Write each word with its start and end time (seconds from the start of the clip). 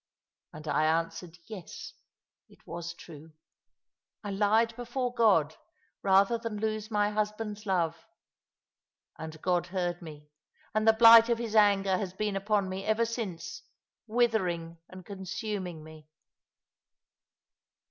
And 0.51 0.67
I 0.67 0.85
answered 0.85 1.37
yes, 1.45 1.93
it 2.49 2.65
was 2.65 2.95
true. 2.95 3.33
I 4.23 4.31
lied 4.31 4.75
before 4.75 5.13
God 5.13 5.57
rather 6.01 6.39
than 6.39 6.57
lose 6.57 6.89
my 6.89 7.11
husband's 7.11 7.67
love; 7.67 8.07
and 9.19 9.39
God 9.43 9.67
heard 9.67 10.01
me, 10.01 10.31
and 10.73 10.87
the 10.87 10.93
blight 10.93 11.29
of 11.29 11.37
His 11.37 11.55
anger 11.55 11.99
has 11.99 12.15
been 12.15 12.35
upon 12.35 12.67
me 12.67 12.83
ever 12.83 13.05
since, 13.05 13.61
withering 14.07 14.79
and 14.89 15.05
consuming 15.05 15.83
me. 15.83 16.07